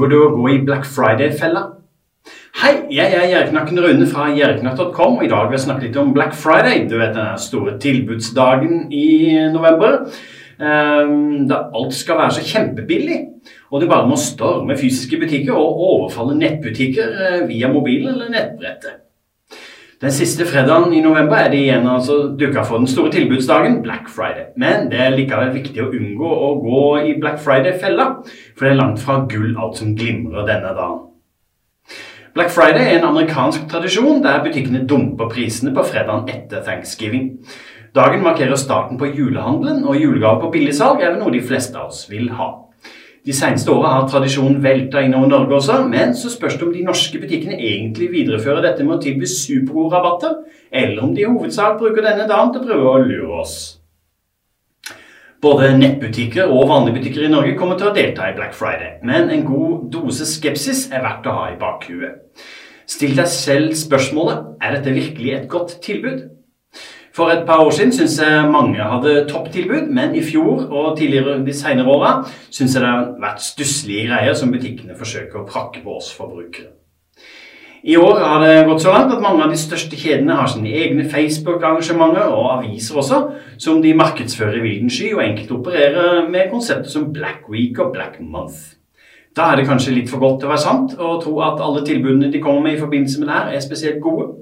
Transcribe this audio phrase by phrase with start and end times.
[0.00, 1.60] Unngår du å gå i Black Friday-fella?
[2.56, 6.14] Hei, jeg er Gjerknakken Rune fra gjerknakk.com, og i dag vil jeg snakke litt om
[6.16, 6.86] Black Friday.
[6.88, 9.98] Du vet den store tilbudsdagen i november.
[10.56, 13.18] Um, da alt skal være så kjempebillig,
[13.68, 19.02] og du bare må storme fysiske butikker og overfalle nettbutikker eh, via mobilen eller nettbrettet.
[20.00, 24.06] Den siste fredagen i november er det igjen altså dukka for den store tilbudsdagen, Black
[24.08, 24.46] Friday.
[24.56, 28.06] Men det er likevel viktig å unngå å gå i Black Friday-fella,
[28.56, 31.02] for det er langt fra gull alt som glimrer denne dagen.
[32.32, 37.34] Black Friday er en amerikansk tradisjon der butikkene dumper prisene på fredagen etter thanksgiving.
[37.92, 41.92] Dagen markerer starten på julehandelen, og julegaver på billigsalg er vel noe de fleste av
[41.92, 42.54] oss vil ha.
[43.26, 46.84] De seneste åra har tradisjonen velta innover Norge også, men så spørs det om de
[46.86, 50.30] norske butikkene egentlig viderefører dette med å tilby supergode
[50.70, 53.58] eller om de i hovedsak bruker denne dagen til å prøve å lure oss.
[55.40, 59.30] Både nettbutikker og vanlige butikker i Norge kommer til å delta i Black Friday, men
[59.32, 62.24] en god dose skepsis er verdt å ha i bakhuet.
[62.90, 66.26] Still deg selv spørsmålet er dette virkelig et godt tilbud.
[67.20, 71.42] For et par år siden syns jeg mange hadde topptilbud, men i fjor og tidligere
[71.44, 72.12] de senere åra
[72.48, 76.70] syns jeg det har vært stusslige greier som butikkene forsøker å prakke på oss forbrukere.
[77.84, 80.72] I år har det gått så langt at mange av de største kjedene har sine
[80.72, 83.22] egne Facebook-arrangementer og aviser også,
[83.60, 87.92] som de markedsfører i vilden sky og enkelt opererer med konsepter som Black Week og
[87.92, 88.78] Black Month.
[89.36, 91.84] Da er det kanskje litt for godt til å være sant å tro at alle
[91.84, 94.38] tilbudene de kommer med i forbindelse med det her, er spesielt gode.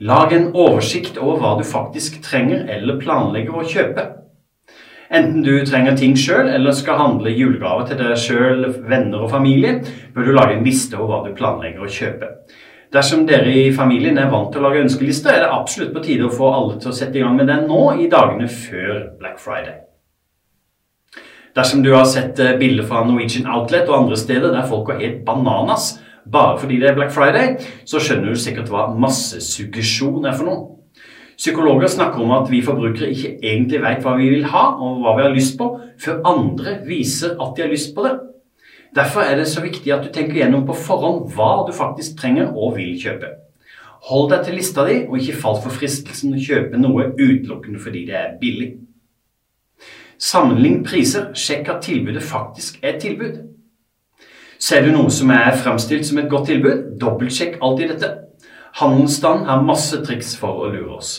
[0.00, 4.08] Lag en oversikt over hva du faktisk trenger eller planlegger å kjøpe.
[5.12, 9.82] Enten du trenger ting sjøl eller skal handle julegaver til deg sjøl, venner og familie,
[10.14, 12.30] bør du lage en liste over hva du planlegger å kjøpe.
[12.92, 16.26] Dersom dere i familien er vant til å lage ønskelister, er det absolutt på tide
[16.28, 19.40] å få alle til å sette i gang med den nå, i dagene før Black
[19.40, 19.78] Friday.
[21.56, 25.00] Dersom du har sett eh, bilder fra Norwegian Outlet og andre steder der folk går
[25.04, 25.98] helt bananas
[26.30, 27.56] bare fordi det er Black Friday,
[27.88, 30.60] så skjønner du sikkert hva massesuggesjon er for noe.
[31.36, 35.16] Psykologer snakker om at vi forbrukere ikke egentlig vet hva vi vil ha, og hva
[35.16, 38.12] vi har lyst på, før andre viser at de har lyst på det.
[38.94, 42.52] Derfor er det så viktig at du tenker gjennom på forhånd hva du faktisk trenger
[42.52, 43.32] og vil kjøpe.
[44.10, 48.04] Hold deg til lista di, og ikke fall for fristelsen å kjøpe noe utelukkende fordi
[48.10, 48.72] det er billig.
[50.22, 53.40] Sammenlign priser, sjekk at tilbudet faktisk er tilbud.
[54.62, 58.10] Ser du noe som er fremstilt som et godt tilbud, dobbeltsjekk alltid dette.
[58.78, 61.10] Handelsstand har masse triks for å lure oss.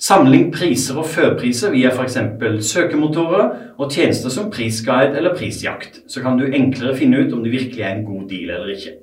[0.00, 2.16] Sammenlign priser og førpriser via f.eks.
[2.64, 7.52] søkemotorer og tjenester som Prisguide eller Prisjakt, så kan du enklere finne ut om det
[7.52, 8.94] virkelig er en god deal eller ikke.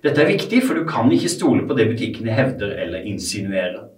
[0.00, 3.90] Dette er viktig, for du kan ikke stole på det butikkene hevder eller insinuerer.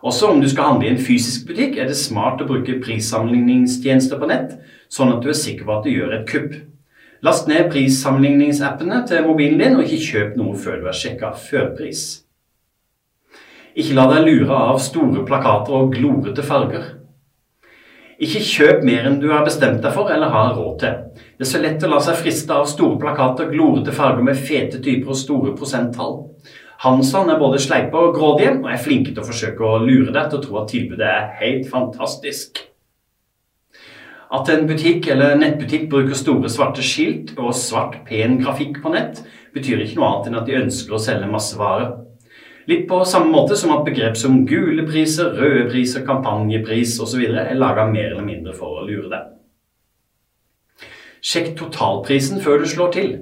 [0.00, 4.16] Også om du skal handle i en fysisk butikk, er det smart å bruke prissammenligningstjenester
[4.16, 4.56] på nett,
[4.88, 6.56] sånn at du er sikker på at du gjør et kupp.
[7.26, 12.04] Last ned prissammenligningsappene til mobilen din, og ikke kjøp noe før du har sjekka førpris.
[13.78, 16.86] Ikke la deg lure av store plakater og glorete farger.
[18.22, 21.02] Ikke kjøp mer enn du har bestemt deg for eller har råd til.
[21.38, 24.80] Det er så lett å la seg friste av store plakater, glorete farger med fete
[24.82, 26.16] typer og store prosenttall.
[26.82, 30.30] Hansson er både sleipe og grådige og er flinke til å forsøke å lure deg
[30.30, 32.62] til å tro at tilbudet er helt fantastisk.
[34.28, 39.22] At en butikk eller nettbutikk bruker store, svarte skilt og svart, pen grafikk på nett,
[39.56, 41.94] betyr ikke noe annet enn at de ønsker å selge masse varer.
[42.68, 47.24] Litt på samme måte som at begrep som gule priser, røde priser, kampanjepris osv.
[47.24, 49.32] er laga mer eller mindre for å lure deg.
[51.24, 53.12] Sjekk totalprisen før du slår til.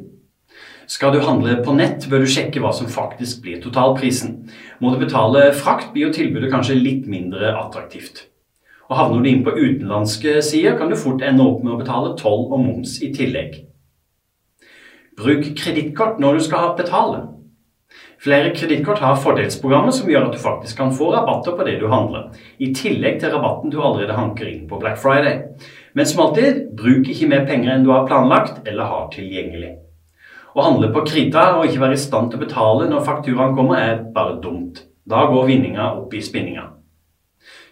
[0.90, 4.40] Skal du handle på nett, bør du sjekke hva som faktisk blir totalprisen.
[4.82, 8.26] Må du betale frakt, blir jo tilbudet kanskje litt mindre attraktivt.
[8.86, 12.14] Og havner du inn på utenlandske sider, kan du fort ende opp med å betale
[12.20, 13.62] toll og moms i tillegg.
[15.16, 17.24] Bruk kredittkort når du skal betale.
[18.22, 21.86] Flere kredittkort har fordelsprogrammer som gjør at du faktisk kan få rabatter på det du
[21.92, 25.42] handler, i tillegg til rabatten du allerede hanker inn på Black Friday.
[25.96, 29.74] Men som alltid, bruk ikke mer penger enn du har planlagt eller har tilgjengelig.
[30.56, 33.80] Å handle på krita og ikke være i stand til å betale når fakturaen kommer,
[33.80, 34.84] er bare dumt.
[35.04, 36.75] Da går vinninga opp i spinninga.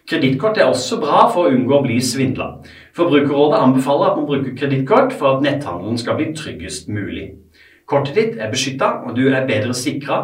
[0.05, 2.51] Kredittkort er også bra for å unngå å bli svindla.
[2.93, 7.31] Forbrukerrådet anbefaler at man bruker kredittkort for at netthandelen skal bli tryggest mulig.
[7.89, 10.19] Kortet ditt er beskytta, og du er bedre sikra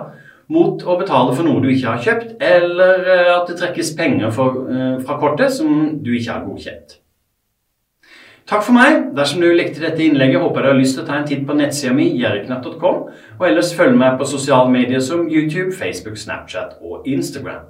[0.52, 4.34] mot å betale for noe du ikke har kjøpt, eller eh, at det trekkes penger
[4.36, 6.98] for, eh, fra kortet som du ikke har godkjent.
[8.52, 9.12] Takk for meg.
[9.16, 11.46] Dersom du likte dette innlegget, håper jeg du har lyst til å ta en titt
[11.48, 13.04] på nettsida mi, jerknatt.com,
[13.40, 17.70] og ellers følg meg på sosiale medier som YouTube, Facebook, Snapchat og Instagram.